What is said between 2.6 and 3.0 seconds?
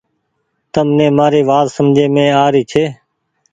ڇي۔